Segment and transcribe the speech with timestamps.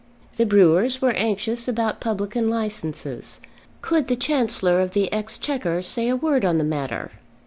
[0.37, 3.39] The brewers were anxious about publican licences.
[3.83, 7.11] Could the Chancellor of the Exchequer say a word on the matter?